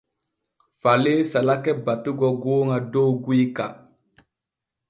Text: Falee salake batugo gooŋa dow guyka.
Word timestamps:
Falee 0.81 1.21
salake 1.31 1.71
batugo 1.85 2.27
gooŋa 2.41 2.77
dow 2.91 3.09
guyka. 3.23 3.65